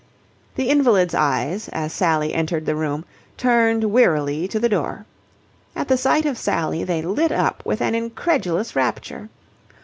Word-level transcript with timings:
The 0.55 0.69
invalid's 0.71 1.13
eyes, 1.13 1.67
as 1.69 1.93
Sally 1.93 2.33
entered 2.33 2.65
the 2.65 2.75
room, 2.75 3.05
turned 3.37 3.83
wearily 3.91 4.47
to 4.47 4.59
the 4.59 4.67
door. 4.67 5.05
At 5.75 5.89
the 5.89 5.95
sight 5.95 6.25
of 6.25 6.39
Sally 6.39 6.83
they 6.83 7.03
lit 7.03 7.31
up 7.31 7.61
with 7.67 7.81
an 7.83 7.93
incredulous 7.93 8.75
rapture. 8.75 9.29